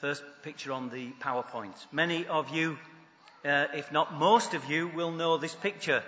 [0.00, 1.74] First picture on the PowerPoint.
[1.92, 2.78] Many of you,
[3.44, 6.02] uh, if not most of you, will know this picture,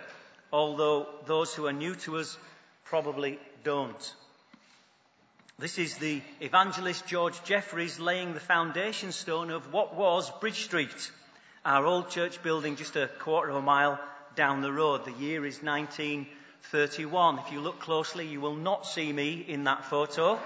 [0.50, 2.39] although those who are new to us
[2.85, 4.15] probably don't.
[5.59, 11.11] This is the evangelist George Jeffreys laying the foundation stone of what was Bridge Street,
[11.63, 14.01] our old church building just a quarter of a mile
[14.37, 15.04] down the road.
[15.04, 17.41] The year is 1931.
[17.41, 20.41] If you look closely, you will not see me in that photo.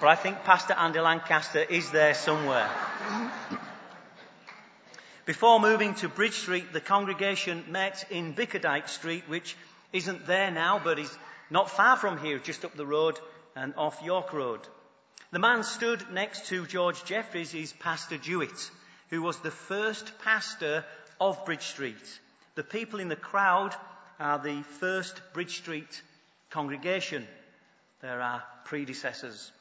[0.00, 2.70] But I think Pastor Andy Lancaster is there somewhere.
[5.26, 9.56] Before moving to Bridge Street, the congregation met in Bickerdike Street, which
[9.92, 11.14] isn't there now, but is
[11.50, 13.20] not far from here, just up the road
[13.54, 14.60] and off York Road.
[15.32, 18.70] The man stood next to George Jeffreys is Pastor Dewitt,
[19.10, 20.82] who was the first pastor
[21.20, 22.20] of Bridge Street.
[22.54, 23.74] The people in the crowd
[24.18, 26.02] are the first Bridge Street
[26.48, 27.28] congregation.
[28.00, 29.52] There are predecessors.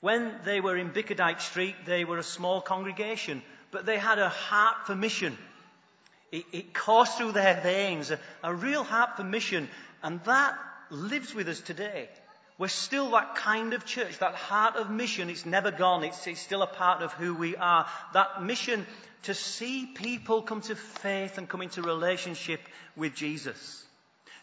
[0.00, 4.28] When they were in Bickerdike Street, they were a small congregation, but they had a
[4.28, 5.36] heart for mission.
[6.30, 9.68] It, it coursed through their veins, a, a real heart for mission,
[10.02, 10.56] and that
[10.90, 12.08] lives with us today.
[12.58, 15.30] We're still that kind of church, that heart of mission.
[15.30, 16.04] It's never gone.
[16.04, 17.86] It's, it's, still a part of who we are.
[18.14, 18.84] That mission
[19.22, 22.60] to see people come to faith and come into relationship
[22.96, 23.84] with Jesus.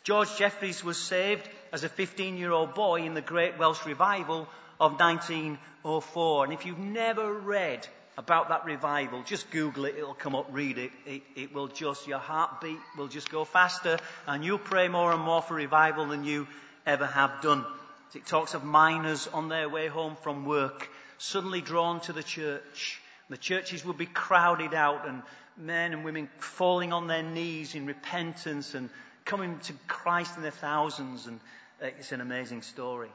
[0.03, 4.47] George Jeffreys was saved as a 15 year old boy in the Great Welsh Revival
[4.79, 6.43] of 1904.
[6.45, 7.87] And if you've never read
[8.17, 10.91] about that revival, just Google it, it'll come up, read it.
[11.05, 11.21] it.
[11.35, 15.41] It will just, your heartbeat will just go faster and you'll pray more and more
[15.41, 16.47] for revival than you
[16.85, 17.65] ever have done.
[18.13, 23.01] It talks of miners on their way home from work, suddenly drawn to the church.
[23.29, 25.21] The churches would be crowded out and
[25.57, 28.89] men and women falling on their knees in repentance and
[29.25, 31.27] coming to Christ in their thousands.
[31.27, 31.39] And
[31.81, 33.09] uh, it's an amazing story.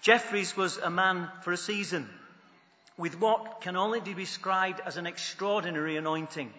[0.00, 2.08] Jeffreys was a man for a season
[2.96, 6.52] with what can only be described as an extraordinary anointing.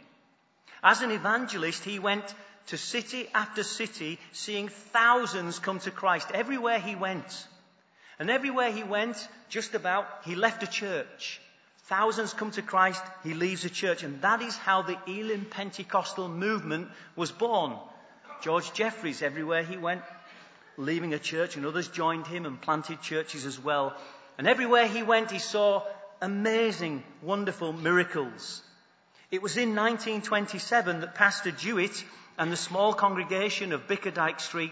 [0.81, 2.23] As an evangelist, he went
[2.67, 7.47] to city after city, seeing thousands come to Christ everywhere he went.
[8.19, 11.41] And everywhere he went, just about, he left a church.
[11.85, 14.03] Thousands come to Christ, he leaves a church.
[14.03, 17.75] And that is how the Elim Pentecostal movement was born.
[18.41, 20.01] George Jeffreys, everywhere he went,
[20.79, 23.95] leaving a church, and others joined him and planted churches as well.
[24.37, 25.83] And everywhere he went, he saw
[26.21, 28.61] amazing, wonderful miracles.
[29.29, 32.03] It was in 1927 that Pastor Dewitt
[32.37, 34.71] and the small congregation of Bickerdike Street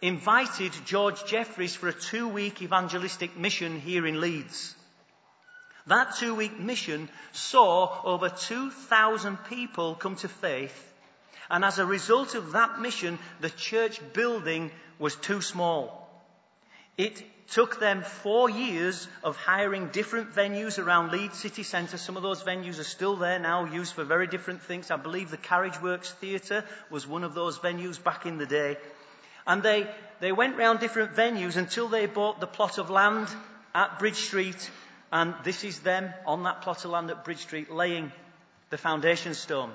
[0.00, 4.74] invited George Jeffreys for a two week evangelistic mission here in Leeds.
[5.86, 10.89] That two week mission saw over 2,000 people come to faith.
[11.50, 16.08] And as a result of that mission, the church building was too small.
[16.96, 21.98] It took them four years of hiring different venues around Leeds city centre.
[21.98, 24.90] Some of those venues are still there now, used for very different things.
[24.90, 28.76] I believe the Carriage Works Theatre was one of those venues back in the day.
[29.46, 29.88] And they,
[30.20, 33.28] they went round different venues until they bought the plot of land
[33.74, 34.70] at Bridge Street.
[35.10, 38.12] And this is them on that plot of land at Bridge Street laying
[38.68, 39.72] the foundation stone.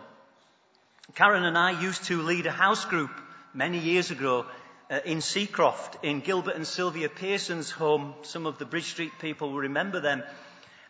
[1.13, 3.11] Karen and I used to lead a house group
[3.53, 4.47] many years ago
[4.89, 8.15] uh, in Seacroft, in Gilbert and Sylvia Pearson's home.
[8.23, 10.23] Some of the Bridge Street people will remember them.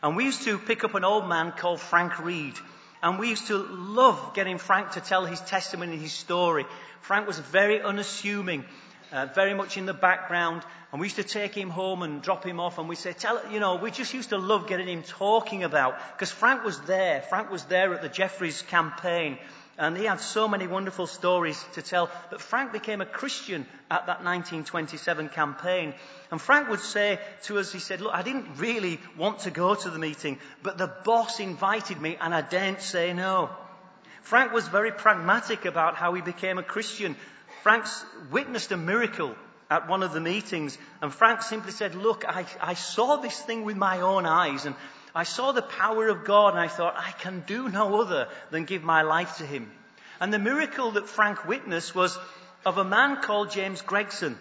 [0.01, 2.55] And we used to pick up an old man called Frank Reed.
[3.03, 6.65] And we used to love getting Frank to tell his testimony, his story.
[7.01, 8.63] Frank was very unassuming,
[9.11, 10.63] uh, very much in the background.
[10.91, 12.79] And we used to take him home and drop him off.
[12.79, 15.99] And we say, tell, you know, we just used to love getting him talking about,
[16.13, 17.21] because Frank was there.
[17.21, 19.37] Frank was there at the Jeffreys campaign.
[19.77, 22.09] And he had so many wonderful stories to tell.
[22.29, 25.93] But Frank became a Christian at that 1927 campaign.
[26.31, 29.75] And Frank would say to us, he said, look, I didn't really want to go
[29.75, 33.49] to the meeting, but the boss invited me and I daren't say no.
[34.21, 37.17] Frank was very pragmatic about how he became a Christian.
[37.61, 39.35] Frank's witnessed a miracle
[39.69, 43.65] at one of the meetings and Frank simply said, look, I, I saw this thing
[43.65, 44.75] with my own eyes and
[45.15, 48.65] I saw the power of God and I thought, I can do no other than
[48.65, 49.71] give my life to him.
[50.19, 52.19] And the miracle that Frank witnessed was
[52.65, 54.37] of a man called James Gregson.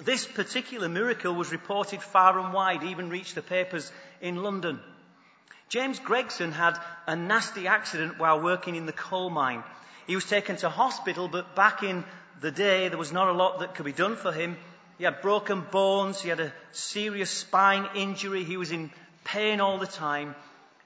[0.00, 3.90] This particular miracle was reported far and wide, even reached the papers
[4.20, 4.80] in London.
[5.68, 9.62] James Gregson had a nasty accident while working in the coal mine.
[10.06, 12.04] He was taken to hospital, but back in
[12.40, 14.56] the day, there was not a lot that could be done for him.
[14.98, 18.90] He had broken bones, he had a serious spine injury, he was in
[19.26, 20.34] pain all the time.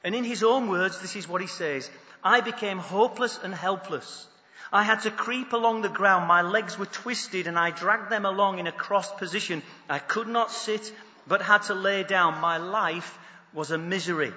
[0.02, 1.90] And in his own words, this is what he says.
[2.24, 4.26] I became hopeless and helpless.
[4.72, 6.26] I had to creep along the ground.
[6.26, 9.62] My legs were twisted and I dragged them along in a crossed position.
[9.88, 10.92] I could not sit,
[11.26, 12.40] but had to lay down.
[12.40, 13.18] My life
[13.52, 14.32] was a misery.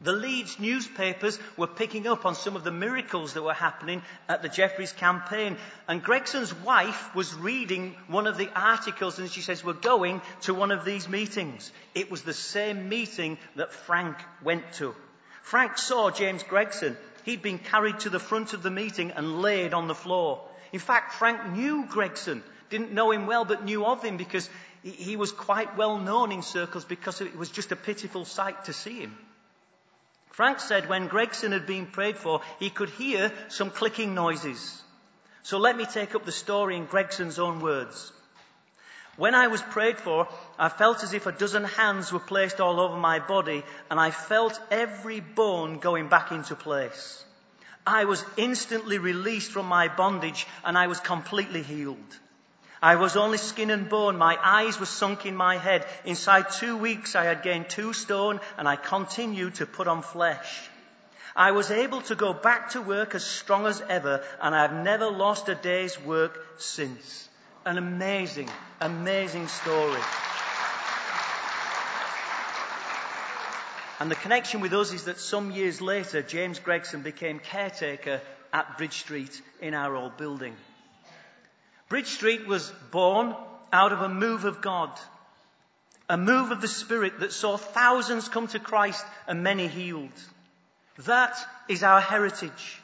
[0.00, 4.42] The Leeds newspapers were picking up on some of the miracles that were happening at
[4.42, 5.56] the Jeffreys campaign.
[5.88, 10.54] And Gregson's wife was reading one of the articles and she says, We're going to
[10.54, 11.72] one of these meetings.
[11.96, 14.94] It was the same meeting that Frank went to.
[15.42, 16.96] Frank saw James Gregson.
[17.24, 20.42] He'd been carried to the front of the meeting and laid on the floor.
[20.72, 24.48] In fact, Frank knew Gregson, didn't know him well, but knew of him because
[24.84, 28.72] he was quite well known in circles because it was just a pitiful sight to
[28.72, 29.16] see him.
[30.30, 34.82] Frank said when Gregson had been prayed for, he could hear some clicking noises.
[35.42, 38.12] So let me take up the story in Gregson's own words.
[39.16, 40.28] When I was prayed for,
[40.58, 44.12] I felt as if a dozen hands were placed all over my body and I
[44.12, 47.24] felt every bone going back into place.
[47.84, 52.18] I was instantly released from my bondage and I was completely healed.
[52.80, 54.16] I was only skin and bone.
[54.16, 55.84] My eyes were sunk in my head.
[56.04, 60.70] Inside two weeks, I had gained two stone and I continued to put on flesh.
[61.34, 65.10] I was able to go back to work as strong as ever and I've never
[65.10, 67.28] lost a day's work since.
[67.64, 68.48] An amazing,
[68.80, 70.00] amazing story.
[74.00, 78.20] And the connection with us is that some years later, James Gregson became caretaker
[78.52, 80.54] at Bridge Street in our old building.
[81.88, 83.34] Bridge Street was born
[83.72, 84.90] out of a move of God,
[86.08, 90.12] a move of the Spirit that saw thousands come to Christ and many healed.
[91.06, 91.38] That
[91.68, 92.80] is our heritage.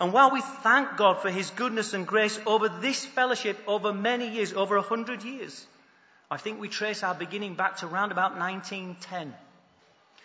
[0.00, 4.30] And while we thank God for His goodness and grace over this fellowship over many
[4.30, 5.66] years, over a hundred years,
[6.30, 9.34] I think we trace our beginning back to around about 1910.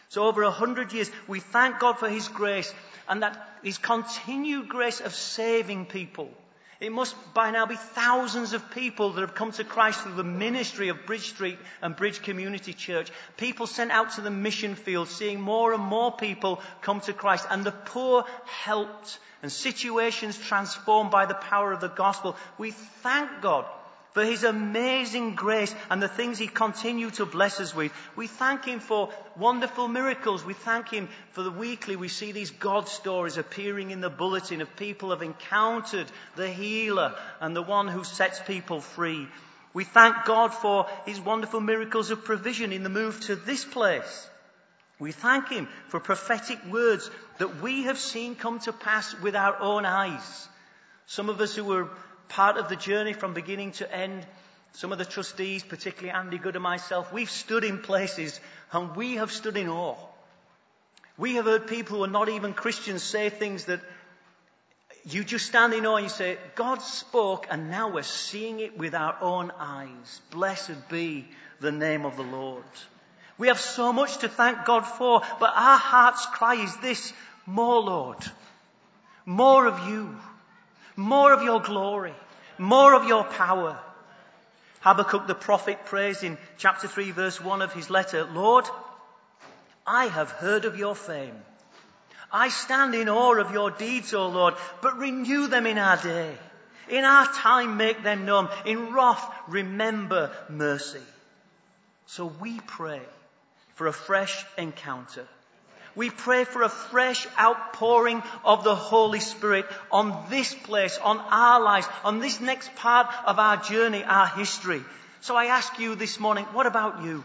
[0.07, 2.73] So over a hundred years, we thank God for His grace
[3.09, 6.29] and that His continued grace of saving people
[6.79, 10.23] it must by now be thousands of people that have come to Christ through the
[10.23, 13.11] ministry of Bridge Street and Bridge Community Church.
[13.37, 17.47] People sent out to the mission field, seeing more and more people come to Christ,
[17.49, 22.35] and the poor helped, and situations transformed by the power of the gospel.
[22.57, 23.65] We thank God
[24.15, 27.91] for His amazing grace and the things He continues to bless us with.
[28.15, 30.45] We thank Him for wonderful miracles.
[30.45, 31.97] We thank Him for the weekly.
[31.97, 36.07] We see these God stories appearing in the bulletin of people have encountered
[36.37, 39.27] the healer and the one who sets people free.
[39.73, 44.29] We thank God for His wonderful miracles of provision in the move to this place.
[44.97, 49.59] We thank Him for prophetic words that we have seen come to pass with our
[49.59, 50.47] own eyes.
[51.05, 51.89] Some of us who were
[52.29, 54.25] part of the journey from beginning to end.
[54.73, 58.39] Some of the trustees, particularly Andy Good and myself, we've stood in places
[58.71, 59.95] and we have stood in awe.
[61.17, 63.79] We have heard people who are not even Christians say things that
[65.05, 68.77] you just stand in awe and you say, God spoke and now we're seeing it
[68.77, 70.21] with our own eyes.
[70.31, 71.27] Blessed be
[71.61, 72.63] the name of the Lord.
[73.37, 77.13] We have so much to thank God for, but our heart's cry is this,
[77.45, 78.17] more Lord,
[79.25, 80.15] more of you.
[80.95, 82.13] More of your glory.
[82.57, 83.77] More of your power.
[84.81, 88.65] Habakkuk the prophet prays in chapter 3 verse 1 of his letter, Lord,
[89.85, 91.35] I have heard of your fame.
[92.31, 96.37] I stand in awe of your deeds, O Lord, but renew them in our day.
[96.89, 98.49] In our time make them known.
[98.65, 101.01] In wrath remember mercy.
[102.05, 103.01] So we pray
[103.75, 105.27] for a fresh encounter
[105.95, 111.61] we pray for a fresh outpouring of the Holy Spirit on this place, on our
[111.61, 114.81] lives, on this next part of our journey, our history.
[115.21, 117.23] So I ask you this morning, what about you?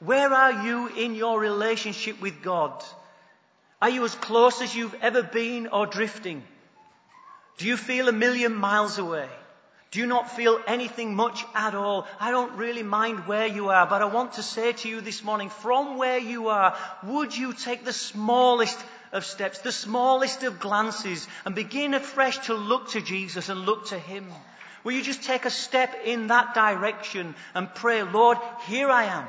[0.00, 2.84] Where are you in your relationship with God?
[3.80, 6.42] Are you as close as you've ever been or drifting?
[7.58, 9.28] Do you feel a million miles away?
[9.92, 12.06] Do not feel anything much at all?
[12.18, 15.22] I don't really mind where you are, but I want to say to you this
[15.22, 18.82] morning, from where you are, would you take the smallest
[19.12, 23.88] of steps, the smallest of glances, and begin afresh to look to Jesus and look
[23.88, 24.26] to Him?
[24.82, 29.26] Will you just take a step in that direction and pray, Lord, here I am.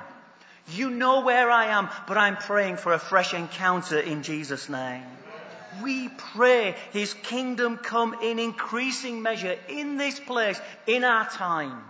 [0.70, 5.04] You know where I am, but I'm praying for a fresh encounter in Jesus' name
[5.82, 11.84] we pray His kingdom come in increasing measure in this place, in our time.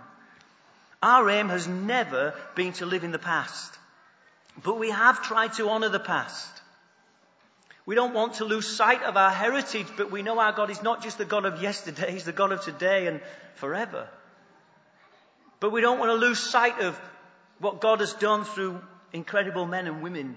[1.02, 3.78] Our aim has never been to live in the past,
[4.62, 6.50] but we have tried to honour the past.
[7.86, 10.82] We don't want to lose sight of our heritage, but we know our God is
[10.82, 13.20] not just the God of yesterday, He's the God of today and
[13.56, 14.08] forever.
[15.60, 16.98] But we don't want to lose sight of
[17.58, 18.80] what God has done through
[19.12, 20.36] incredible men and women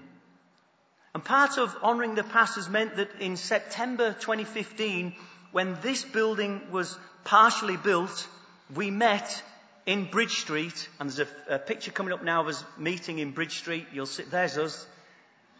[1.14, 5.14] and part of honouring the past has meant that in September 2015,
[5.52, 8.28] when this building was partially built,
[8.74, 9.42] we met
[9.86, 13.30] in Bridge Street, and there's a, a picture coming up now of us meeting in
[13.30, 13.86] Bridge Street.
[13.92, 14.86] You'll see, there's us.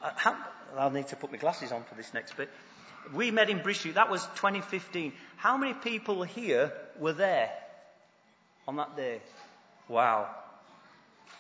[0.03, 0.37] Uh, how,
[0.77, 2.51] I'll need to put my glasses on for this next bit.
[3.15, 3.95] We met in Bridge Street.
[3.95, 5.15] That was 2015.
[5.37, 7.51] How many people here were there
[8.67, 9.21] on that day?
[9.89, 10.29] Wow.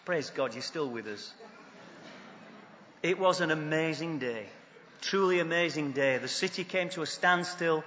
[0.06, 1.30] Praise God, you're still with us.
[3.02, 4.46] It was an amazing day.
[5.00, 6.18] Truly amazing day.
[6.18, 7.84] The city came to a standstill.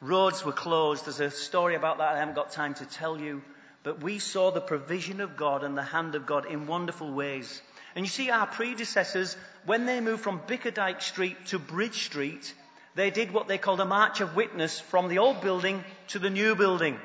[0.00, 1.04] Roads were closed.
[1.04, 3.42] There's a story about that I haven't got time to tell you.
[3.84, 7.62] But we saw the provision of God and the hand of God in wonderful ways.
[7.94, 12.52] And you see, our predecessors, when they moved from Bickerdike Street to Bridge Street,
[12.96, 16.30] they did what they called a march of witness from the old building to the
[16.30, 16.98] new building.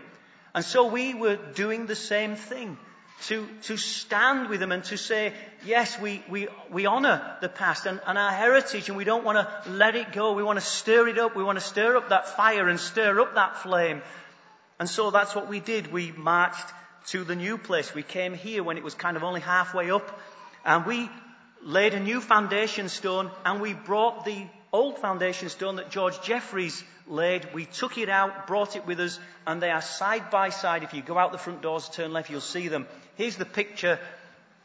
[0.56, 2.77] And so we were doing the same thing.
[3.24, 5.33] To, to stand with them and to say,
[5.65, 9.38] yes, we, we, we honour the past and, and our heritage and we don't want
[9.39, 10.33] to let it go.
[10.33, 11.36] We want to stir it up.
[11.36, 14.03] We want to stir up that fire and stir up that flame.
[14.79, 15.91] And so that's what we did.
[15.91, 16.69] We marched
[17.07, 17.93] to the new place.
[17.95, 20.19] We came here when it was kind of only halfway up
[20.63, 21.09] and we
[21.63, 26.83] laid a new foundation stone and we brought the old foundation stone that George Jeffreys
[27.07, 27.53] laid.
[27.53, 30.83] We took it out, brought it with us, and they are side by side.
[30.83, 32.88] If you go out the front doors, turn left, you'll see them.
[33.15, 34.00] Here's the picture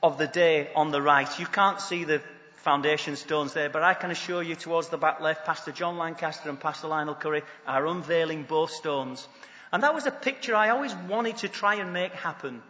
[0.02, 1.28] of the day on the right.
[1.38, 2.20] You can't see the
[2.56, 6.48] foundation stones there, but I can assure you towards the back left, Pastor John Lancaster
[6.48, 9.26] and Pastor Lionel Curry are unveiling both stones.
[9.72, 12.62] And that was a picture I always wanted to try and make happen.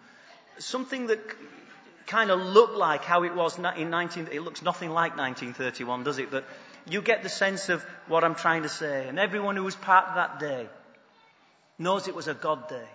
[0.58, 1.20] Something that
[2.06, 6.18] kind of looked like how it was in 19, it looks nothing like 1931, does
[6.18, 6.30] it?
[6.30, 6.44] But
[6.88, 9.08] you get the sense of what I'm trying to say.
[9.08, 10.68] And everyone who was part of that day
[11.78, 12.88] knows it was a God day,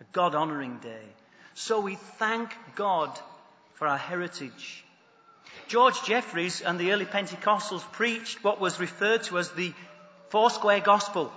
[0.00, 1.06] a God honoring day.
[1.54, 3.10] So we thank God
[3.74, 4.84] for our heritage.
[5.68, 9.72] George Jeffreys and the early Pentecostals preached what was referred to as the
[10.28, 11.32] Four Square Gospel.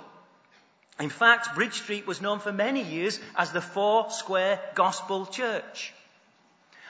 [0.99, 5.93] In fact, Bridge Street was known for many years as the Four Square Gospel Church.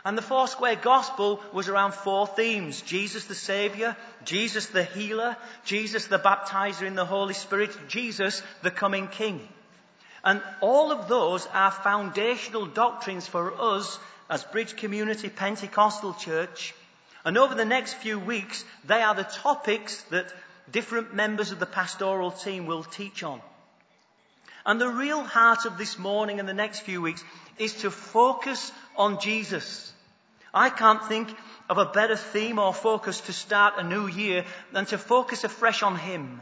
[0.08, 2.80] And the four square gospel was around four themes.
[2.82, 5.36] Jesus the Savior, Jesus the Healer,
[5.66, 9.46] Jesus the Baptizer in the Holy Spirit, Jesus the coming King.
[10.24, 14.00] And all of those are foundational doctrines for us
[14.30, 16.74] as Bridge Community Pentecostal Church.
[17.26, 20.34] And over the next few weeks, they are the topics that
[20.72, 23.42] different members of the pastoral team will teach on.
[24.66, 27.22] And the real heart of this morning and the next few weeks
[27.60, 29.94] is to focus on Jesus.
[30.58, 31.30] I can't think
[31.70, 35.84] of a better theme or focus to start a new year than to focus afresh
[35.84, 36.42] on Him.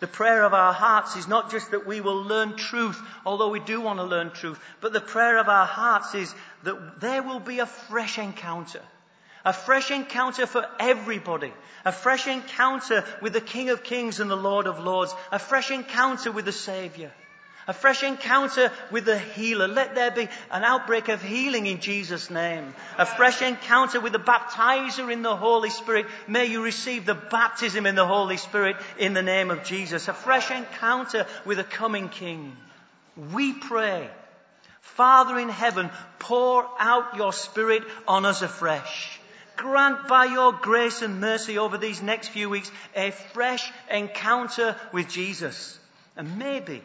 [0.00, 3.60] The prayer of our hearts is not just that we will learn truth, although we
[3.60, 7.38] do want to learn truth, but the prayer of our hearts is that there will
[7.38, 8.82] be a fresh encounter.
[9.44, 11.52] A fresh encounter for everybody.
[11.84, 15.14] A fresh encounter with the King of Kings and the Lord of Lords.
[15.30, 17.12] A fresh encounter with the Saviour.
[17.68, 19.68] A fresh encounter with the healer.
[19.68, 22.74] Let there be an outbreak of healing in Jesus' name.
[22.98, 26.06] A fresh encounter with the baptizer in the Holy Spirit.
[26.26, 30.08] May you receive the baptism in the Holy Spirit in the name of Jesus.
[30.08, 32.56] A fresh encounter with a coming King.
[33.32, 34.10] We pray.
[34.80, 35.88] Father in heaven,
[36.18, 39.20] pour out your Spirit on us afresh.
[39.56, 45.08] Grant by your grace and mercy over these next few weeks a fresh encounter with
[45.08, 45.78] Jesus.
[46.16, 46.82] And maybe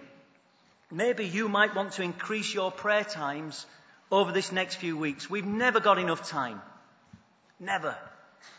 [0.92, 3.66] Maybe you might want to increase your prayer times
[4.10, 5.30] over this next few weeks.
[5.30, 6.62] We've never got enough time.
[7.60, 7.96] Never.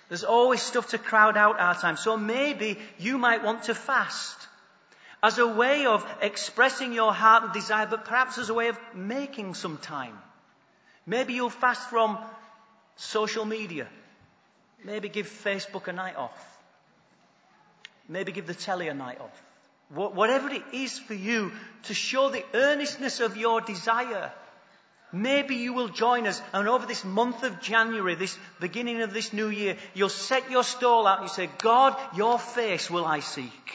[0.08, 1.96] There's always stuff to crowd out our time.
[1.96, 4.36] So maybe you might want to fast
[5.22, 8.78] as a way of expressing your heart and desire, but perhaps as a way of
[8.94, 10.16] making some time.
[11.06, 12.18] Maybe you'll fast from
[12.96, 13.88] social media.
[14.84, 16.58] Maybe give Facebook a night off.
[18.08, 19.42] Maybe give the telly a night off.
[19.90, 21.52] Whatever it is for you
[21.84, 24.30] to show the earnestness of your desire.
[25.10, 29.32] Maybe you will join us and over this month of January, this beginning of this
[29.32, 33.20] new year, you'll set your stall out and you say, God, your face will I
[33.20, 33.72] seek.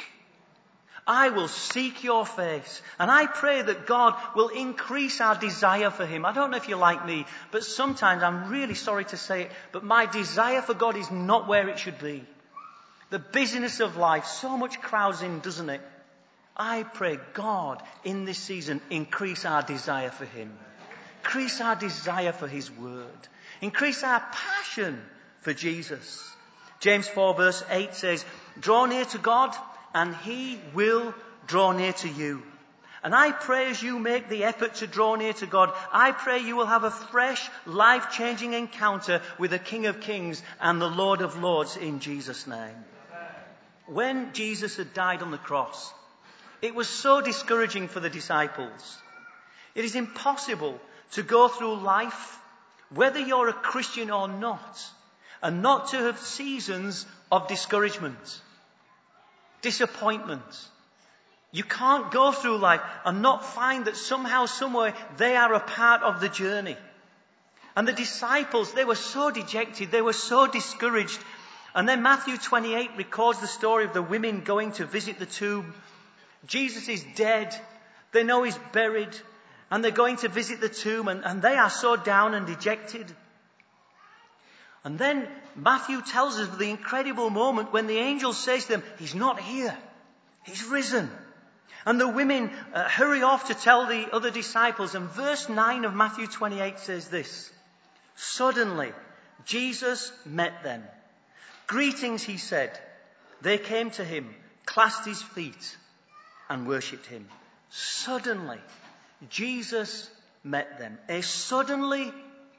[1.08, 2.82] I will seek your face.
[3.00, 6.26] And I pray that God will increase our desire for Him.
[6.26, 9.52] I don't know if you're like me, but sometimes I'm really sorry to say it,
[9.72, 12.24] but my desire for God is not where it should be.
[13.10, 15.82] The busyness of life, so much crowds in, doesn't it?
[16.56, 20.52] I pray, God, in this season, increase our desire for Him.
[21.24, 23.08] Increase our desire for His Word.
[23.62, 25.02] Increase our passion
[25.42, 26.30] for Jesus.
[26.80, 28.26] James 4 verse 8 says,
[28.60, 29.56] draw near to God
[29.94, 31.16] and He will
[31.48, 32.44] draw near to you.
[33.04, 36.40] And I pray as you make the effort to draw near to God, I pray
[36.40, 41.22] you will have a fresh, life-changing encounter with the King of Kings and the Lord
[41.22, 42.76] of Lords in Jesus' name.
[43.88, 45.94] When Jesus had died on the cross,
[46.64, 48.98] it was so discouraging for the disciples.
[49.76, 50.80] It is impossible
[51.12, 52.40] to go through life,
[52.90, 54.90] whether you're a Christian or not,
[55.42, 58.42] and not to have seasons of discouragement,
[59.62, 60.70] disappointment.
[61.52, 66.02] You can't go through life and not find that somehow, somewhere, they are a part
[66.02, 66.78] of the journey.
[67.76, 71.20] And the disciples, they were so dejected, they were so discouraged.
[71.76, 75.74] And then Matthew 28 records the story of the women going to visit the tomb.
[76.46, 77.56] Jesus is dead.
[78.12, 79.16] They know he's buried.
[79.72, 83.12] And they're going to visit the tomb and, and they are so down and dejected.
[84.84, 88.84] And then Matthew tells us of the incredible moment when the angel says to them,
[89.00, 89.76] He's not here.
[90.44, 91.10] He's risen.
[91.86, 94.96] And the women uh, hurry off to tell the other disciples.
[94.96, 97.52] And verse 9 of Matthew 28 says this
[98.16, 98.92] Suddenly,
[99.46, 100.84] Jesus met them.
[101.68, 102.78] Greetings, he said.
[103.42, 104.34] They came to him,
[104.66, 105.78] clasped his feet,
[106.54, 107.28] and worshipped him.
[107.72, 108.60] Suddenly,
[109.30, 110.08] Jesus
[110.44, 111.00] met them.
[111.10, 112.14] A suddenly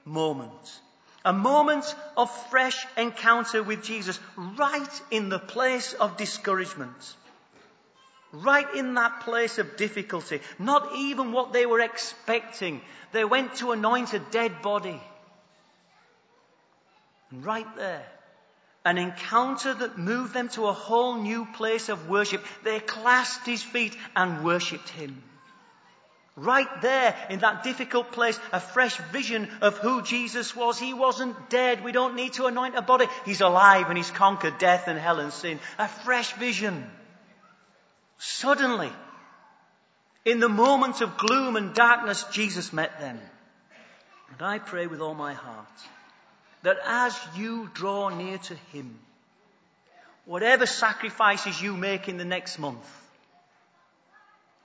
[0.05, 0.81] moment.
[1.25, 1.85] A moment
[2.17, 7.15] of fresh encounter with Jesus right in the place of discouragement.
[8.33, 10.41] Right in that place of difficulty.
[10.59, 12.81] Not even what they were expecting.
[13.13, 15.01] They went to anoint a dead body.
[17.31, 18.05] And right there,
[18.85, 22.45] an encounter that moved them to a whole new place of worship.
[22.62, 25.23] They clasped his feet and worshipped him.
[26.37, 30.79] Right there in that difficult place, a fresh vision of who Jesus was.
[30.79, 31.85] He wasn't dead.
[31.85, 33.07] We don't need to anoint a body.
[33.25, 35.61] He's alive and he's conquered death and hell and sin.
[35.79, 36.91] A fresh vision.
[38.19, 38.91] Suddenly,
[40.25, 43.21] in the moment of gloom and darkness, Jesus met them.
[44.33, 45.69] And I pray with all my heart
[46.64, 48.99] that as you draw near to Him,
[50.25, 52.87] whatever sacrifices you make in the next month,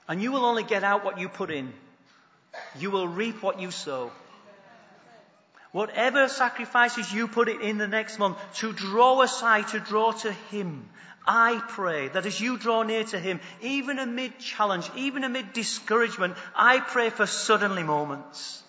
[0.08, 1.72] and you will only get out what you put in,
[2.78, 4.10] you will reap what you sow.
[5.72, 10.88] Whatever sacrifices you put in the next month to draw aside, to draw to Him,
[11.26, 16.34] I pray that as you draw near to Him, even amid challenge, even amid discouragement,
[16.56, 18.62] I pray for suddenly moments.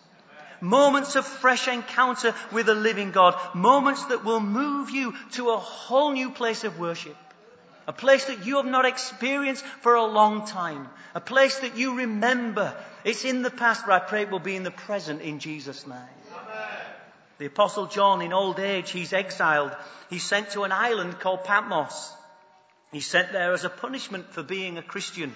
[0.61, 3.35] Moments of fresh encounter with the living God.
[3.55, 7.17] Moments that will move you to a whole new place of worship.
[7.87, 10.87] A place that you have not experienced for a long time.
[11.15, 12.75] A place that you remember.
[13.03, 15.87] It's in the past, but I pray it will be in the present in Jesus'
[15.87, 15.97] name.
[17.39, 19.75] The apostle John in old age, he's exiled.
[20.11, 22.13] He's sent to an island called Patmos.
[22.91, 25.33] He's sent there as a punishment for being a Christian.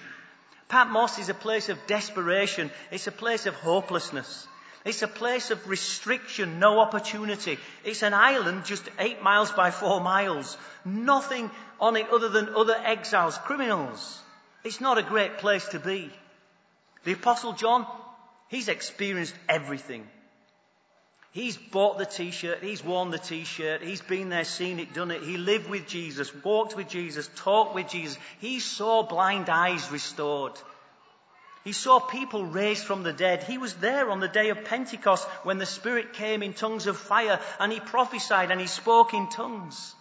[0.68, 2.70] Patmos is a place of desperation.
[2.92, 4.46] It's a place of hopelessness.
[4.86, 7.58] It's a place of restriction, no opportunity.
[7.84, 10.56] It's an island just eight miles by four miles.
[10.84, 14.20] Nothing on it other than other exiles, criminals.
[14.62, 16.12] It's not a great place to be.
[17.02, 17.84] The apostle John,
[18.46, 20.06] he's experienced everything.
[21.32, 25.22] He's bought the t-shirt, he's worn the t-shirt, he's been there, seen it, done it.
[25.22, 28.16] He lived with Jesus, walked with Jesus, talked with Jesus.
[28.38, 30.52] He saw blind eyes restored.
[31.66, 33.42] He saw people raised from the dead.
[33.42, 36.96] He was there on the day of Pentecost when the Spirit came in tongues of
[36.96, 39.96] fire and he prophesied and he spoke in tongues.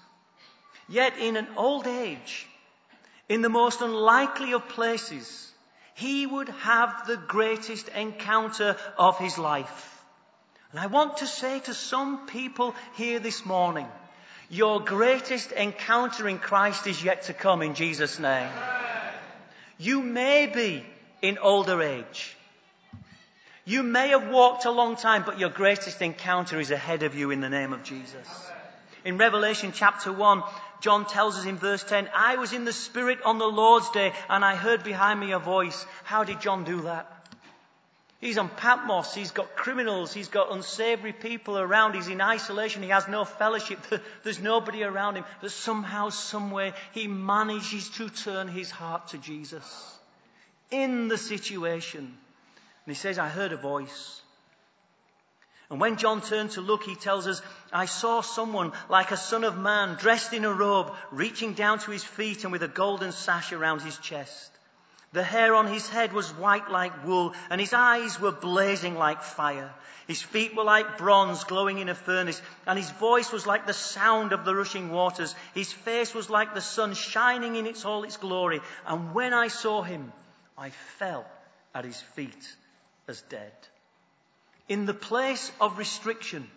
[0.87, 2.45] Yet in an old age,
[3.27, 5.51] in the most unlikely of places,
[5.95, 10.03] he would have the greatest encounter of his life.
[10.69, 13.87] And I want to say to some people here this morning,
[14.51, 18.51] your greatest encounter in Christ is yet to come in Jesus' name.
[19.79, 20.85] You may be
[21.21, 22.35] in older age.
[23.65, 27.31] You may have walked a long time, but your greatest encounter is ahead of you
[27.31, 28.27] in the name of Jesus.
[29.03, 30.43] In Revelation chapter 1,
[30.81, 34.13] John tells us in verse 10, I was in the Spirit on the Lord's day
[34.29, 35.83] and I heard behind me a voice.
[36.03, 37.11] How did John do that?
[38.21, 39.13] He's on Patmos.
[39.13, 40.13] He's got criminals.
[40.13, 41.93] He's got unsavory people around.
[41.93, 42.83] He's in isolation.
[42.83, 43.79] He has no fellowship.
[44.23, 45.25] There's nobody around him.
[45.41, 49.95] But somehow, somewhere, he manages to turn his heart to Jesus
[50.71, 51.99] in the situation.
[52.01, 54.21] And he says, I heard a voice.
[55.69, 57.41] And when John turned to look, he tells us,
[57.73, 61.91] I saw someone like a son of man dressed in a robe, reaching down to
[61.91, 64.51] his feet and with a golden sash around his chest.
[65.13, 69.23] The hair on his head was white like wool, and his eyes were blazing like
[69.23, 69.73] fire.
[70.07, 73.73] His feet were like bronze glowing in a furnace, and his voice was like the
[73.73, 75.33] sound of the rushing waters.
[75.55, 78.61] His face was like the sun shining in its all its glory.
[78.85, 80.11] And when I saw him,
[80.57, 81.25] I fell
[81.73, 82.55] at his feet
[83.07, 83.51] as dead.
[84.67, 86.49] In the place of restriction,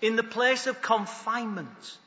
[0.00, 1.98] in the place of confinement,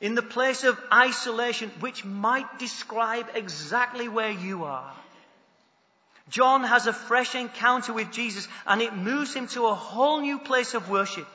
[0.00, 4.92] in the place of isolation, which might describe exactly where you are.
[6.30, 10.38] John has a fresh encounter with Jesus and it moves him to a whole new
[10.38, 11.26] place of worship.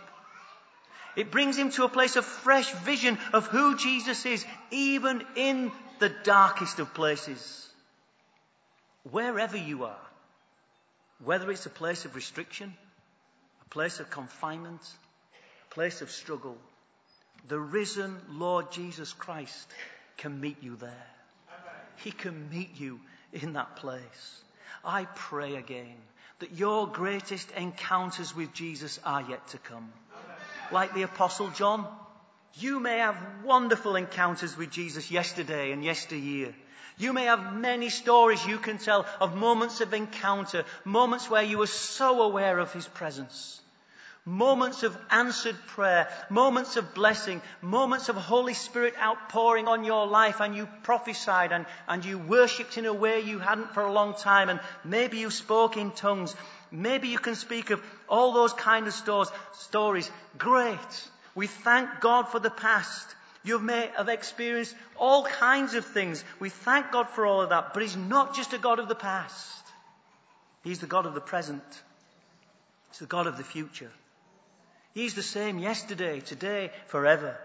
[1.15, 5.71] It brings him to a place of fresh vision of who Jesus is, even in
[5.99, 7.69] the darkest of places.
[9.11, 10.07] Wherever you are,
[11.23, 12.73] whether it's a place of restriction,
[13.65, 14.81] a place of confinement,
[15.69, 16.57] a place of struggle,
[17.47, 19.67] the risen Lord Jesus Christ
[20.17, 21.07] can meet you there.
[21.97, 22.99] He can meet you
[23.31, 24.41] in that place.
[24.83, 25.95] I pray again
[26.39, 29.91] that your greatest encounters with Jesus are yet to come.
[30.71, 31.87] Like the Apostle John,
[32.55, 36.53] you may have wonderful encounters with Jesus yesterday and yesteryear.
[36.97, 41.57] You may have many stories you can tell of moments of encounter, moments where you
[41.57, 43.61] were so aware of His presence.
[44.27, 50.39] Moments of answered prayer, moments of blessing, moments of Holy Spirit outpouring on your life
[50.39, 54.15] and you prophesied and, and you worshipped in a way you hadn't for a long
[54.15, 56.35] time and maybe you spoke in tongues.
[56.71, 60.09] Maybe you can speak of all those kind of stores, stories.
[60.39, 61.09] Great.
[61.35, 63.15] We thank God for the past.
[63.45, 66.23] You may have experienced all kinds of things.
[66.39, 67.73] We thank God for all of that.
[67.73, 69.63] But He's not just a God of the past.
[70.63, 71.63] He's the God of the present.
[72.89, 73.91] He's the God of the future.
[74.95, 77.37] He's the same yesterday, today, forever.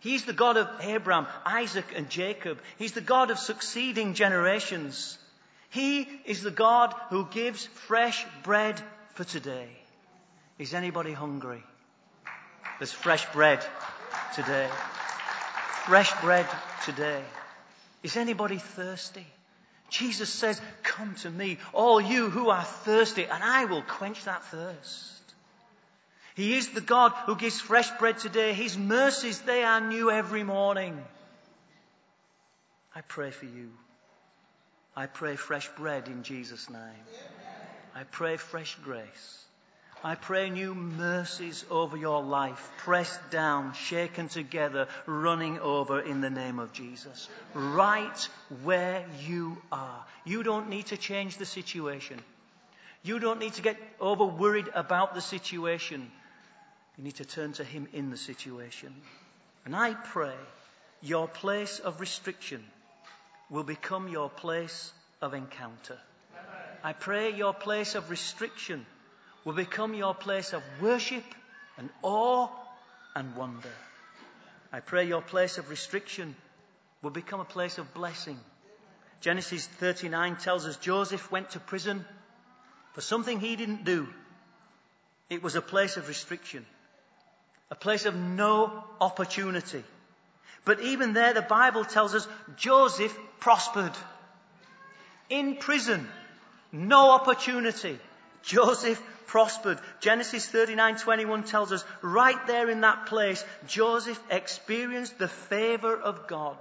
[0.00, 2.58] He's the God of Abraham, Isaac, and Jacob.
[2.78, 5.16] He's the God of succeeding generations.
[5.70, 8.80] He is the God who gives fresh bread
[9.14, 9.68] for today.
[10.58, 11.62] Is anybody hungry?
[12.78, 13.64] There's fresh bread
[14.34, 14.68] today.
[15.88, 16.46] Fresh bread
[16.84, 17.22] today.
[18.02, 19.24] Is anybody thirsty?
[19.88, 24.44] Jesus says, Come to me, all you who are thirsty, and I will quench that
[24.44, 25.22] thirst.
[26.34, 28.52] He is the God who gives fresh bread today.
[28.52, 31.02] His mercies, they are new every morning.
[32.94, 33.70] I pray for you.
[34.94, 37.06] I pray fresh bread in Jesus' name.
[37.94, 39.44] I pray fresh grace.
[40.04, 46.30] I pray new mercies over your life, pressed down, shaken together, running over in the
[46.30, 47.28] name of Jesus.
[47.52, 48.28] Right
[48.62, 50.04] where you are.
[50.24, 52.20] You don't need to change the situation.
[53.02, 56.08] You don't need to get over worried about the situation.
[56.96, 58.94] You need to turn to Him in the situation.
[59.64, 60.36] And I pray
[61.02, 62.64] your place of restriction
[63.50, 65.98] will become your place of encounter.
[66.84, 68.86] I pray your place of restriction
[69.48, 71.24] will become your place of worship
[71.78, 72.50] and awe
[73.16, 73.72] and wonder.
[74.70, 76.36] I pray your place of restriction
[77.00, 78.38] will become a place of blessing.
[79.22, 82.04] Genesis 39 tells us Joseph went to prison
[82.92, 84.06] for something he didn't do.
[85.30, 86.66] It was a place of restriction
[87.70, 89.82] a place of no opportunity.
[90.66, 93.92] But even there, the Bible tells us Joseph prospered.
[95.30, 96.06] In prison,
[96.70, 97.98] no opportunity.
[98.42, 99.78] Joseph prospered.
[100.00, 106.56] Genesis 39:21 tells us right there in that place, Joseph experienced the favor of God.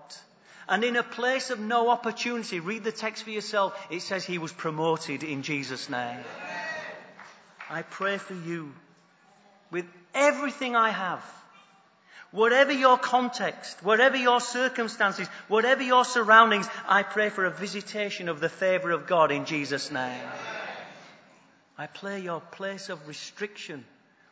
[0.69, 4.37] And in a place of no opportunity, read the text for yourself, it says he
[4.37, 6.19] was promoted in Jesus' name.
[7.69, 8.73] I pray for you
[9.71, 11.23] with everything I have.
[12.31, 18.41] Whatever your context, whatever your circumstances, whatever your surroundings, I pray for a visitation of
[18.41, 20.19] the favor of God in Jesus' name.
[21.77, 23.85] I pray your place of restriction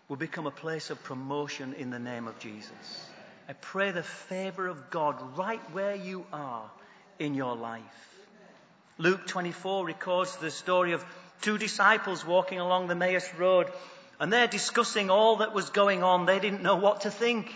[0.08, 3.08] will become a place of promotion in the name of Jesus.
[3.48, 6.70] I pray the favor of God right where you are
[7.20, 7.84] in your life.
[8.98, 11.06] Luke 24 records the story of
[11.42, 13.68] two disciples walking along the Emmaus Road
[14.20, 16.26] and they're discussing all that was going on.
[16.26, 17.54] They didn't know what to think.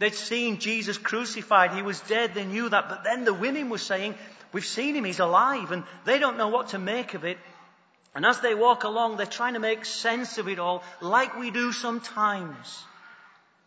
[0.00, 1.72] They'd seen Jesus crucified.
[1.72, 2.34] He was dead.
[2.34, 2.88] They knew that.
[2.88, 4.16] But then the women were saying,
[4.52, 5.04] We've seen him.
[5.04, 5.72] He's alive.
[5.72, 7.38] And they don't know what to make of it.
[8.14, 11.50] And as they walk along, they're trying to make sense of it all, like we
[11.50, 12.84] do sometimes.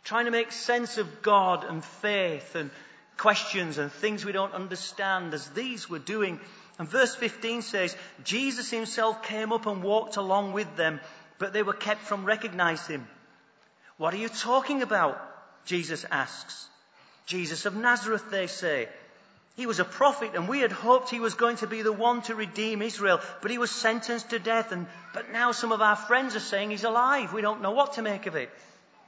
[0.04, 2.70] Trying to make sense of God and faith and
[3.18, 6.40] questions and things we don't understand, as these were doing.
[6.80, 11.02] And verse 15 says, Jesus himself came up and walked along with them
[11.40, 13.08] but they were kept from recognizing him.
[13.98, 15.20] What are you talking about?
[15.66, 16.68] Jesus asks.
[17.26, 18.88] Jesus of Nazareth, they say.
[19.58, 22.22] He was a prophet and we had hoped he was going to be the one
[22.24, 25.98] to redeem Israel, but he was sentenced to death and, but now some of our
[25.98, 27.34] friends are saying he's alive.
[27.34, 28.50] We don't know what to make of it.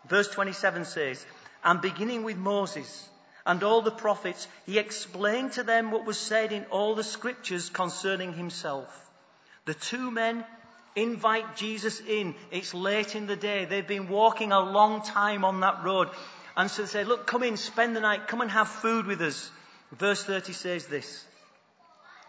[0.08, 1.26] Verse 27 says,
[1.64, 3.08] and beginning with Moses
[3.46, 7.70] and all the prophets, he explained to them what was said in all the scriptures
[7.70, 8.88] concerning himself.
[9.66, 10.44] The two men
[10.96, 12.36] Invite Jesus in.
[12.52, 13.66] It's late in the day.
[13.66, 16.10] They've been walking a long time on that road.
[16.58, 19.22] And so they say, look, come in, spend the night, come and have food with
[19.22, 19.50] us.
[19.92, 21.26] Verse 30 says this.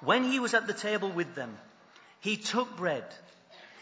[0.00, 1.56] When he was at the table with them,
[2.20, 3.04] he took bread.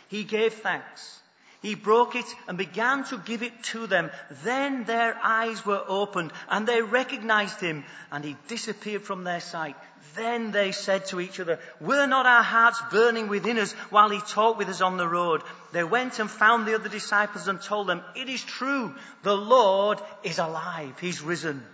[0.09, 1.21] He gave thanks.
[1.61, 4.11] He broke it and began to give it to them.
[4.45, 9.77] Then their eyes were opened and they recognized him and he disappeared from their sight.
[10.15, 14.21] Then they said to each other, were not our hearts burning within us while he
[14.21, 15.43] talked with us on the road?
[15.73, 20.01] They went and found the other disciples and told them, it is true, the Lord
[20.23, 20.99] is alive.
[21.01, 21.65] He's risen.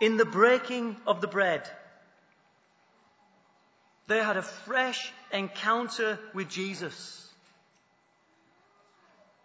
[0.00, 1.68] In the breaking of the bread,
[4.08, 7.28] they had a fresh encounter with Jesus.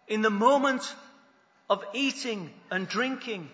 [0.08, 0.94] In the moment
[1.70, 3.48] of eating and drinking,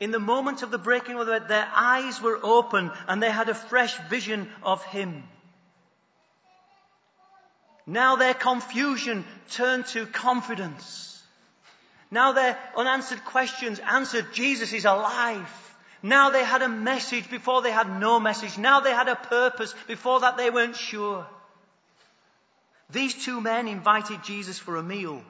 [0.00, 3.30] in the moment of the breaking of the bread, their eyes were open and they
[3.30, 5.22] had a fresh vision of Him.
[7.86, 11.22] Now their confusion turned to confidence.
[12.10, 15.48] Now their unanswered questions answered, Jesus is alive.
[16.02, 18.58] Now they had a message before they had no message.
[18.58, 19.74] Now they had a purpose.
[19.86, 21.26] Before that they weren't sure.
[22.90, 25.22] These two men invited Jesus for a meal.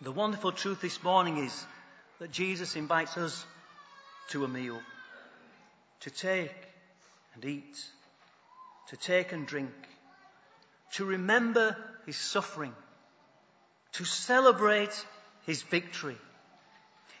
[0.00, 1.64] The wonderful truth this morning is
[2.20, 3.44] that Jesus invites us
[4.30, 4.78] to a meal,
[6.00, 6.54] to take
[7.34, 7.84] and eat,
[8.88, 9.72] to take and drink,
[10.92, 12.72] to remember his suffering,
[13.92, 15.06] to celebrate
[15.46, 16.16] his victory.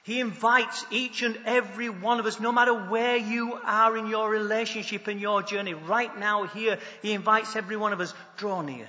[0.06, 4.30] He invites each and every one of us, no matter where you are in your
[4.30, 8.88] relationship and your journey, right now here, He invites every one of us, draw near.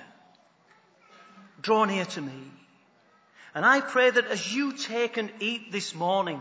[1.60, 2.52] Draw near to me.
[3.56, 6.40] And I pray that as you take and eat this morning,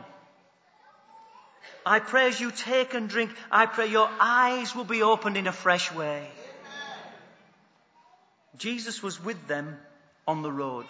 [1.86, 5.46] I pray as you take and drink, I pray your eyes will be opened in
[5.46, 6.28] a fresh way.
[8.58, 9.78] Jesus was with them
[10.28, 10.84] on the road.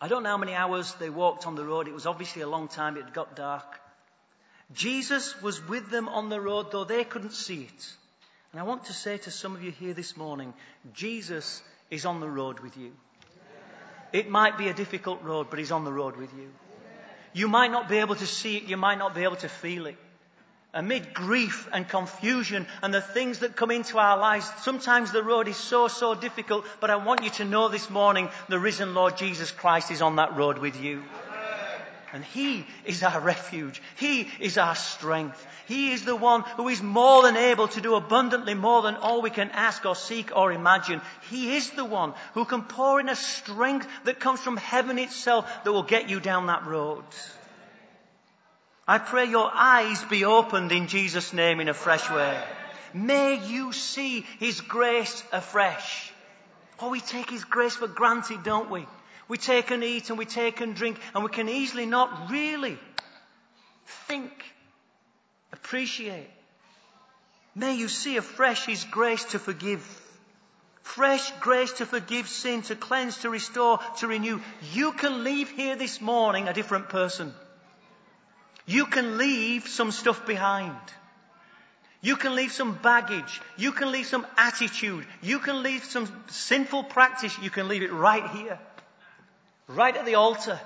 [0.00, 1.88] I don't know how many hours they walked on the road.
[1.88, 2.96] It was obviously a long time.
[2.96, 3.80] It got dark.
[4.72, 7.92] Jesus was with them on the road, though they couldn't see it.
[8.52, 10.54] And I want to say to some of you here this morning,
[10.94, 12.92] Jesus is on the road with you.
[14.12, 16.50] It might be a difficult road, but He's on the road with you.
[17.32, 19.86] You might not be able to see it, you might not be able to feel
[19.86, 19.96] it.
[20.74, 25.48] Amid grief and confusion and the things that come into our lives, sometimes the road
[25.48, 29.16] is so, so difficult, but I want you to know this morning the risen Lord
[29.16, 31.02] Jesus Christ is on that road with you.
[32.12, 33.82] And He is our refuge.
[33.96, 35.46] He is our strength.
[35.66, 39.20] He is the one who is more than able to do abundantly more than all
[39.20, 41.00] we can ask or seek or imagine.
[41.30, 45.64] He is the one who can pour in a strength that comes from heaven itself
[45.64, 47.04] that will get you down that road.
[48.88, 52.42] I pray your eyes be opened in Jesus' name in a fresh way.
[52.94, 56.10] May you see His grace afresh.
[56.80, 58.86] Oh, we take His grace for granted, don't we?
[59.28, 62.78] We take and eat and we take and drink and we can easily not really
[64.06, 64.32] think,
[65.52, 66.30] appreciate.
[67.54, 69.82] May you see afresh His grace to forgive.
[70.80, 74.40] Fresh grace to forgive sin, to cleanse, to restore, to renew.
[74.72, 77.34] You can leave here this morning a different person.
[78.68, 80.76] You can leave some stuff behind.
[82.00, 83.40] You can leave some baggage.
[83.56, 85.04] You can leave some attitude.
[85.20, 87.36] You can leave some sinful practice.
[87.42, 88.60] You can leave it right here
[89.68, 90.58] right at the altar.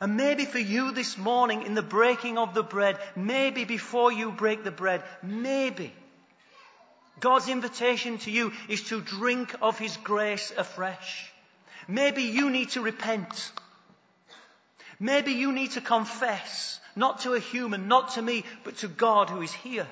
[0.00, 4.30] And maybe for you this morning in the breaking of the bread, maybe before you
[4.30, 5.92] break the bread, maybe
[7.18, 11.32] God's invitation to you is to drink of His grace afresh.
[11.88, 13.50] Maybe you need to repent.
[15.00, 19.30] Maybe you need to confess, not to a human, not to me, but to God
[19.30, 19.86] who is here.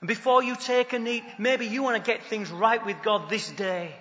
[0.00, 3.30] And before you take a knee, maybe you want to get things right with God
[3.30, 3.94] this day.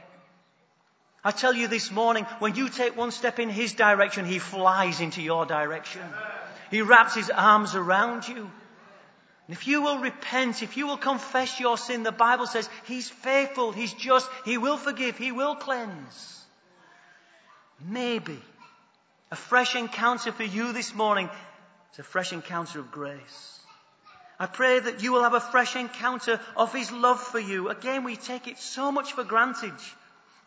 [1.24, 5.02] I tell you this morning, when you take one step in His direction, He flies
[5.02, 6.02] into your direction.
[6.72, 8.50] He wraps His arms around you.
[9.48, 13.10] And if you will repent, if you will confess your sin, the Bible says He's
[13.10, 16.46] faithful, He's just, He will forgive, He will cleanse.
[17.82, 18.40] Maybe
[19.32, 21.30] a fresh encounter for you this morning
[21.94, 23.60] is a fresh encounter of grace.
[24.40, 27.70] I pray that you will have a fresh encounter of His love for you.
[27.70, 29.74] Again, we take it so much for granted.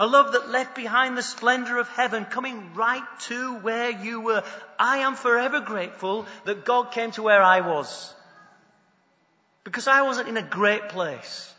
[0.00, 4.42] A love that left behind the splendor of heaven, coming right to where you were.
[4.78, 8.14] I am forever grateful that God came to where I was.
[9.62, 11.54] Because I wasn't in a great place.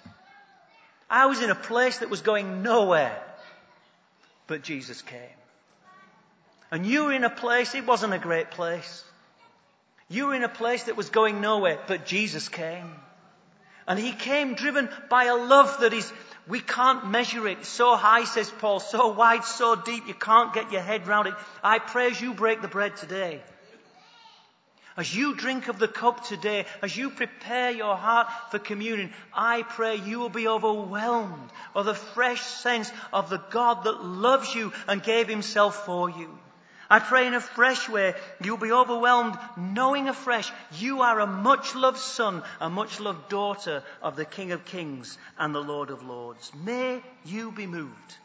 [1.09, 3.21] I was in a place that was going nowhere.
[4.47, 5.42] But Jesus came.
[6.73, 9.03] And you were in a place, it wasn't a great place.
[10.09, 12.95] You were in a place that was going nowhere, but Jesus came.
[13.88, 16.12] And he came driven by a love that is
[16.47, 17.63] we can't measure it.
[17.65, 21.36] So high, says Paul, so wide, so deep, you can't get your head round it.
[21.63, 23.39] I pray as you break the bread today.
[24.97, 29.62] As you drink of the cup today, as you prepare your heart for communion, I
[29.62, 34.73] pray you will be overwhelmed with the fresh sense of the God that loves you
[34.88, 36.39] and gave himself for you.
[36.93, 41.73] I pray in a fresh way you'll be overwhelmed knowing afresh you are a much
[41.73, 46.03] loved son, a much loved daughter of the King of Kings and the Lord of
[46.03, 46.51] Lords.
[46.53, 48.17] May you be moved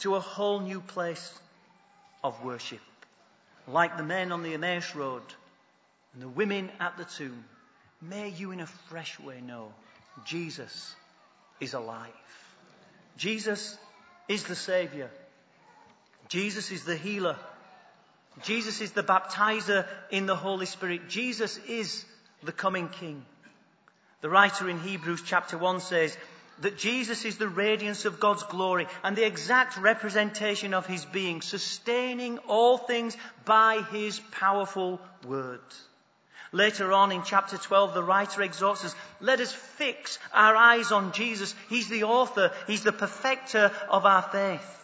[0.00, 1.32] to a whole new place
[2.22, 2.82] of worship.
[3.66, 5.22] Like the men on the Emmaus Road
[6.12, 7.42] and the women at the tomb,
[8.02, 9.72] may you in a fresh way know
[10.26, 10.94] Jesus
[11.58, 12.12] is alive.
[13.16, 13.78] Jesus
[14.28, 15.08] is the Savior.
[16.28, 17.38] Jesus is the healer.
[18.42, 21.08] Jesus is the baptizer in the Holy Spirit.
[21.08, 22.04] Jesus is
[22.42, 23.24] the coming King.
[24.20, 26.16] The writer in Hebrews chapter 1 says
[26.60, 31.42] that Jesus is the radiance of God's glory and the exact representation of his being,
[31.42, 35.60] sustaining all things by his powerful word.
[36.52, 41.12] Later on in chapter 12, the writer exhorts us, let us fix our eyes on
[41.12, 41.54] Jesus.
[41.68, 44.83] He's the author, he's the perfecter of our faith.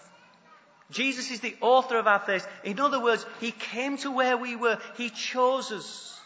[0.91, 2.47] Jesus is the author of our faith.
[2.65, 4.79] In other words, He came to where we were.
[4.97, 6.19] He chose us.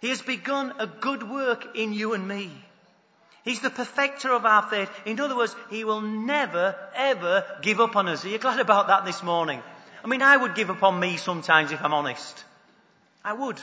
[0.00, 2.50] He has begun a good work in you and me.
[3.44, 4.90] He's the perfecter of our faith.
[5.04, 8.24] In other words, He will never, ever give up on us.
[8.24, 9.62] Are you glad about that this morning?
[10.04, 12.44] I mean, I would give up on me sometimes if I'm honest.
[13.24, 13.60] I would.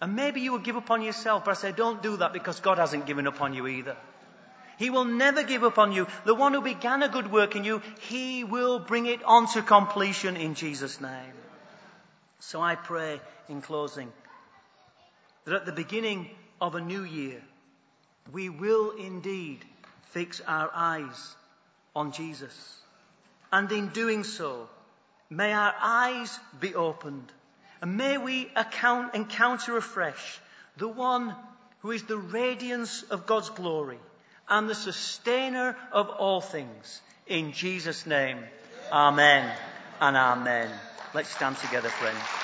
[0.00, 2.60] And maybe you would give up on yourself, but I say don't do that because
[2.60, 3.96] God hasn't given up on you either.
[4.78, 6.06] He will never give up on you.
[6.24, 9.62] The one who began a good work in you, He will bring it on to
[9.62, 11.32] completion in Jesus' name.
[12.40, 14.12] So I pray in closing
[15.44, 16.30] that at the beginning
[16.60, 17.42] of a new year,
[18.32, 19.64] we will indeed
[20.10, 21.34] fix our eyes
[21.94, 22.80] on Jesus.
[23.52, 24.68] And in doing so,
[25.28, 27.32] may our eyes be opened
[27.82, 30.40] and may we account, encounter afresh
[30.76, 31.34] the one
[31.80, 33.98] who is the radiance of God's glory
[34.48, 37.00] and the sustainer of all things.
[37.26, 38.38] In Jesus' name,
[38.90, 39.50] Amen
[40.00, 40.70] and Amen.
[41.14, 42.41] Let's stand together, friends.